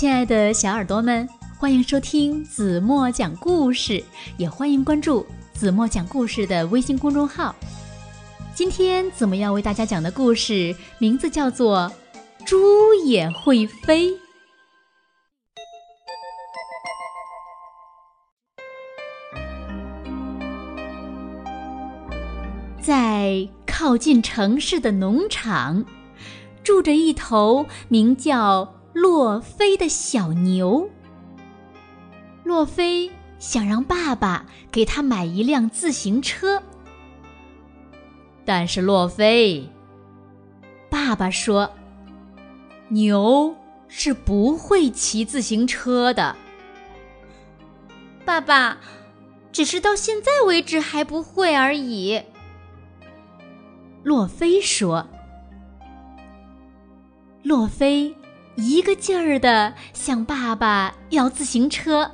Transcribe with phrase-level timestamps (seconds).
[0.00, 1.28] 亲爱的小耳朵们，
[1.58, 4.02] 欢迎收听子墨讲故事，
[4.38, 7.54] 也欢迎关注子墨讲故事的微信公众号。
[8.54, 11.92] 今天子墨要为大家讲的故事名字叫做
[12.46, 14.08] 《猪也会飞》。
[22.80, 25.84] 在靠近城市的农场，
[26.64, 30.88] 住着一头名叫洛菲的小牛。
[32.44, 36.62] 洛菲想让爸爸给他买一辆自行车，
[38.44, 39.68] 但是洛菲，
[40.88, 41.72] 爸爸说，
[42.88, 43.54] 牛
[43.86, 46.34] 是不会骑自行车的。
[48.24, 48.78] 爸爸，
[49.52, 52.22] 只是到现在为止还不会而已。
[54.02, 55.06] 洛菲说
[57.42, 58.14] ：“洛菲
[58.60, 62.10] 一个劲儿的向爸爸要自行车，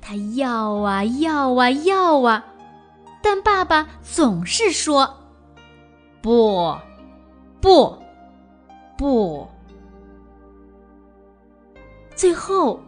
[0.00, 2.44] 他要啊要啊要啊，
[3.22, 5.14] 但爸爸总是说：
[6.20, 6.76] 不，
[7.60, 7.98] 不，
[8.96, 9.48] 不。
[12.14, 12.80] 最后，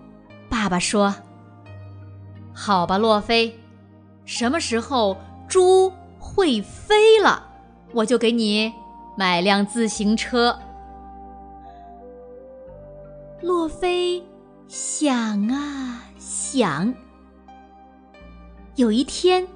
[0.48, 1.14] 爸爸说：
[2.54, 3.58] 好吧，洛菲，
[4.24, 5.16] 什么时候
[5.48, 7.44] 猪会飞了？”
[7.92, 8.72] 我就给你
[9.16, 10.58] 买辆自行车。
[13.42, 14.22] 洛菲
[14.66, 16.94] 想啊想，
[18.76, 19.46] 有一天，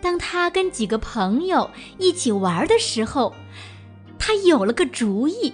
[0.00, 3.34] 当他跟几个朋友一起玩的时候，
[4.18, 5.52] 他有了个主意。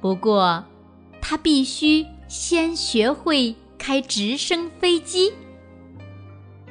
[0.00, 0.64] 不过，
[1.20, 5.34] 他必须先学会开直升飞机。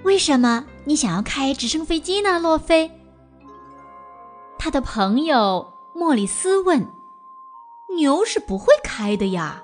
[0.04, 2.90] 为什么你想要开直升飞机呢，洛菲？
[4.58, 6.86] 他的朋友莫里斯问
[7.96, 9.64] ：“牛是不会开的呀？”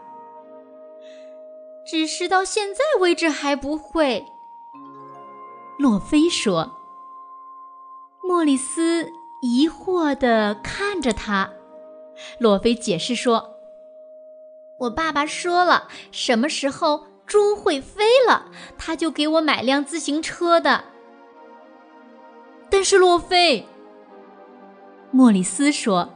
[1.86, 4.26] 只是到现在为止还不会。
[5.78, 6.72] 洛菲说。
[8.28, 9.12] 莫里斯
[9.44, 11.52] 疑惑地看着他。
[12.40, 13.58] 洛菲解释说
[14.82, 18.50] ：“我爸爸说了，什么时候猪会飞了，
[18.80, 20.86] 他就给我买辆自行车的。”
[22.72, 23.68] 但是洛菲。
[25.12, 26.10] 莫里斯说：“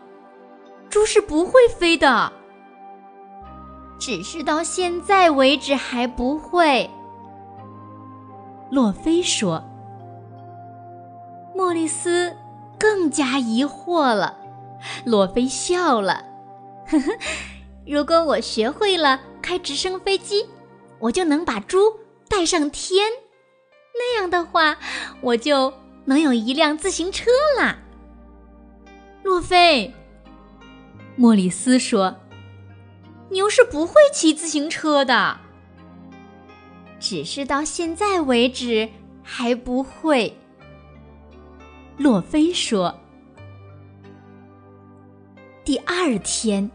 [0.90, 2.32] 猪是不会飞的，
[4.00, 6.90] 只是到现在为止还不会。”
[8.72, 9.64] 洛菲说。
[11.56, 12.36] 莫里斯
[12.80, 14.38] 更加疑惑了。
[15.04, 16.24] 洛菲笑了
[16.88, 17.12] ：“呵呵，
[17.86, 20.48] 如果我学会了开直升飞机，
[21.00, 21.94] 我就能把猪
[22.30, 23.12] 带上天，
[23.94, 24.78] 那样的话，
[25.20, 25.74] 我就
[26.06, 27.78] 能有一辆自行车啦。”
[29.22, 29.94] 洛菲，
[31.20, 32.16] 莫里斯说
[33.30, 35.38] ：“牛是不会骑自行车的，
[36.98, 38.88] 只是到现在为止
[39.22, 40.34] 还不会。”
[42.00, 42.98] 洛菲说。
[45.66, 46.72] 第二天，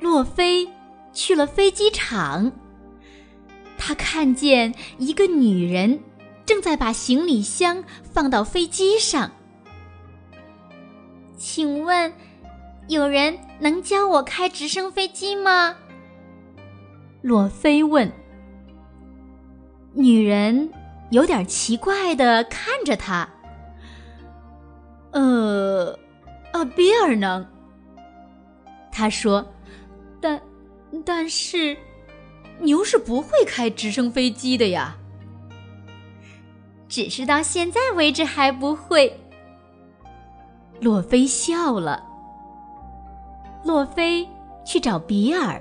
[0.00, 0.66] 洛菲
[1.12, 2.50] 去了飞机场，
[3.76, 6.00] 他看见一个女人
[6.46, 9.30] 正在把行李箱放到飞机上。
[11.36, 12.10] 请问，
[12.88, 15.76] 有人能教我开直升飞机吗？
[17.22, 18.10] 洛菲问。
[19.94, 20.70] 女人
[21.10, 23.28] 有点奇怪的看着他。
[25.12, 25.98] 呃，
[26.52, 27.46] 呃，比尔能。
[28.92, 29.44] 他说，
[30.20, 30.40] 但，
[31.04, 31.76] 但是，
[32.60, 34.96] 牛是不会开直升飞机的呀。
[36.88, 39.18] 只是到现在为止还不会。
[40.80, 42.05] 洛菲笑了。
[43.66, 44.26] 洛菲
[44.64, 45.60] 去找比尔。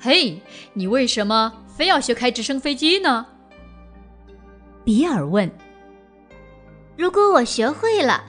[0.00, 0.42] 嘿，
[0.72, 3.24] 你为什么非要学开直升飞机呢？
[4.84, 5.48] 比尔问。
[6.96, 8.24] 如果我学会了，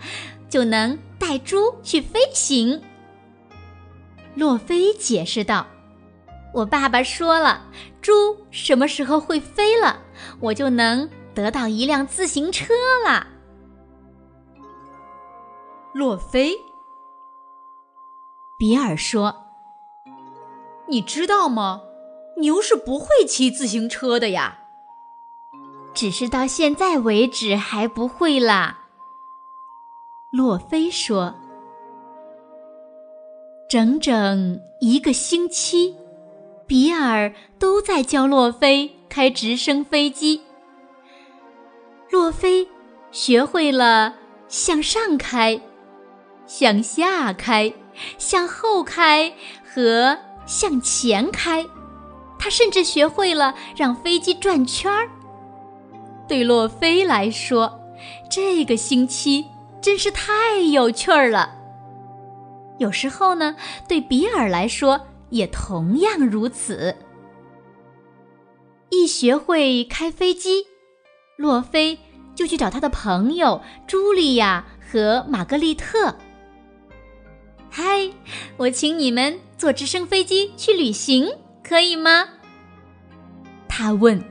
[0.47, 2.79] 就能带猪去飞行。
[4.35, 5.65] 洛菲解释道
[6.53, 7.63] ：“我爸爸说了，
[8.01, 9.99] 猪什么时候会飞了，
[10.39, 12.71] 我就能得到一辆自行车
[13.03, 13.25] 了。”
[15.93, 16.53] 洛菲，
[18.59, 19.45] 比尔说
[20.89, 21.83] ：“你知道吗？
[22.39, 24.59] 牛是不会骑自行车的呀。
[25.93, 28.87] 只是到现在为止还不会啦。”
[30.29, 31.35] 洛菲说
[33.69, 35.95] ：“整整一个星期，
[36.67, 40.41] 比尔都在教洛菲开直升飞机。
[42.11, 42.67] 洛菲
[43.09, 44.15] 学会了
[44.49, 45.61] 向上开。”
[46.49, 47.71] 向下开，
[48.17, 49.31] 向后开
[49.63, 50.17] 和
[50.47, 51.63] 向前开，
[52.39, 55.07] 他甚至学会了让飞机转圈儿。
[56.27, 57.79] 对洛菲来说，
[58.31, 59.45] 这个星期
[59.79, 61.55] 真是太有趣儿了。
[62.79, 63.55] 有时候呢，
[63.87, 66.95] 对比尔来说也同样如此。
[68.89, 70.65] 一学会开飞机，
[71.37, 71.99] 洛菲
[72.33, 76.15] 就去找他的朋友茱莉亚和玛格丽特。
[77.69, 78.09] 嗨，
[78.57, 81.29] 我请你们坐直升飞机去旅行，
[81.63, 82.27] 可以吗？
[83.67, 84.23] 他问。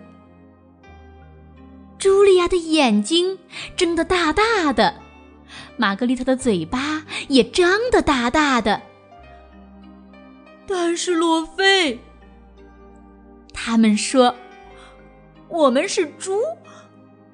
[1.98, 3.38] 茱莉亚的眼睛
[3.76, 4.94] 睁得大大的。
[5.76, 8.82] 玛格丽特的嘴巴也张得大大的，
[10.66, 12.00] 但是洛菲，
[13.54, 14.34] 他们说
[15.48, 16.40] ：“我们是猪，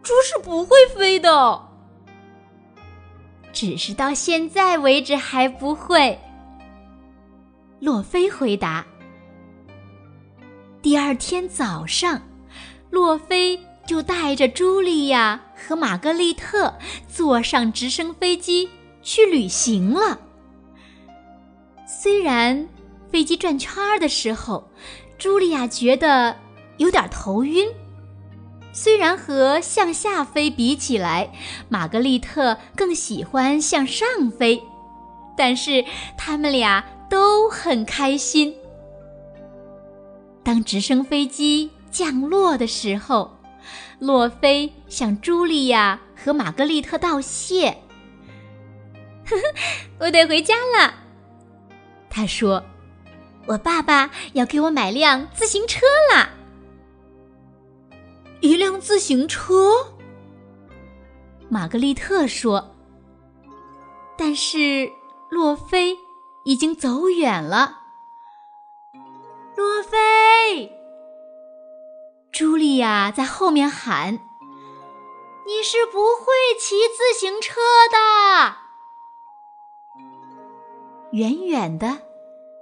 [0.03, 1.69] 猪是不会飞的。”
[3.55, 6.19] 只是到现在为止还不会。
[7.81, 8.85] 洛菲回答。
[10.83, 12.21] 第二天早上，
[12.91, 13.59] 洛菲。
[13.87, 16.75] 就带着茱莉亚和玛格丽特
[17.07, 18.67] 坐上直升飞机
[19.03, 20.19] 去旅行了。
[21.87, 22.67] 虽然
[23.11, 24.67] 飞机转圈儿的时候，
[25.19, 26.35] 茱莉亚觉得
[26.79, 27.67] 有点头晕；
[28.75, 31.31] 虽然和向下飞比起来，
[31.69, 34.07] 玛格丽特更喜欢向上
[34.37, 34.61] 飞，
[35.37, 35.85] 但是
[36.19, 38.53] 他们俩都很开心。
[40.43, 43.39] 当直升飞机降落的时候，
[44.01, 47.79] 洛菲向茱莉亚和玛格丽特道谢。
[50.01, 50.93] 我得回家了。
[52.11, 52.63] 他说
[53.47, 55.81] ：“我爸爸要给我买辆自行车
[56.13, 56.31] 啦。”
[58.45, 59.95] 一辆自行车？
[61.49, 62.77] 玛格丽特说。
[64.19, 64.93] 但是
[65.31, 65.97] 洛菲
[66.45, 67.81] 已经走远了。
[69.57, 70.71] 洛菲。
[72.35, 74.19] 茱莉亚在后面喊
[75.49, 76.27] ：“你是不会
[76.61, 77.55] 骑自行车
[77.91, 78.57] 的。”
[81.17, 82.03] 远远的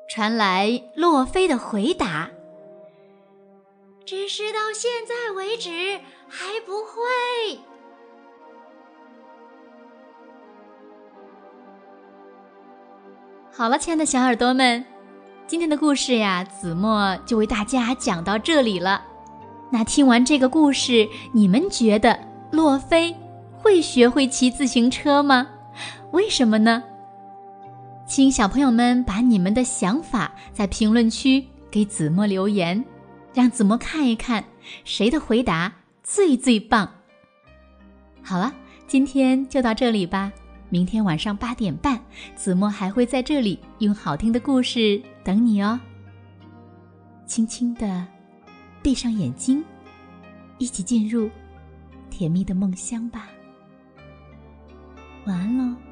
[0.09, 2.31] 传来洛菲的回答
[4.13, 5.99] ：“只是到现在为止
[6.29, 6.93] 还不会。”
[13.51, 14.85] 好了，亲爱的小耳朵们，
[15.47, 19.03] 今天的故事呀，子墨就为大家讲到这里了。
[19.71, 22.19] 那听完这个故事，你们觉得
[22.51, 23.17] 洛菲
[23.57, 25.49] 会学会骑自行车吗？
[26.11, 26.85] 为什么呢？
[28.07, 32.85] 请小朋友们把你们的想法在评论区给子墨留言，
[33.35, 34.45] 让子墨看一看
[34.85, 36.89] 谁的回答最最棒。
[38.23, 38.55] 好了，
[38.87, 40.33] 今天就到这里吧。
[40.69, 42.01] 明天晚上八点半，
[42.35, 45.79] 子墨还会在这里用好听的故事等你哦。
[47.27, 48.07] 轻轻的。
[48.83, 49.65] 闭上眼睛，
[50.59, 51.31] 一起进入
[52.11, 53.29] 甜蜜的梦乡吧。
[55.25, 55.92] 晚安喽。